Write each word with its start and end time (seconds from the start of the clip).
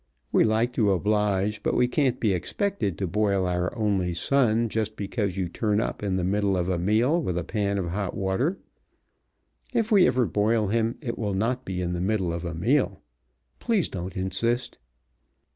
We 0.31 0.43
like 0.45 0.73
to 0.73 0.93
oblige, 0.93 1.61
but 1.61 1.75
we 1.75 1.87
can't 1.87 2.19
be 2.19 2.33
expected 2.33 2.97
to 2.97 3.05
boil 3.05 3.45
our 3.45 3.71
only 3.77 4.15
son 4.15 4.67
just 4.67 4.95
because 4.95 5.37
you 5.37 5.47
turn 5.47 5.79
up 5.79 6.01
in 6.01 6.15
the 6.15 6.23
middle 6.23 6.57
of 6.57 6.69
a 6.69 6.79
meal 6.79 7.21
with 7.21 7.37
a 7.37 7.43
pan 7.43 7.77
of 7.77 7.89
hot 7.89 8.17
water. 8.17 8.57
If 9.75 9.91
we 9.91 10.07
ever 10.07 10.25
boil 10.25 10.69
him 10.69 10.97
it 11.01 11.19
will 11.19 11.35
not 11.35 11.65
be 11.65 11.81
in 11.81 11.93
the 11.93 12.01
middle 12.01 12.33
of 12.33 12.43
a 12.43 12.55
meal. 12.55 13.03
Please 13.59 13.89
don't 13.89 14.17
insist." 14.17 14.79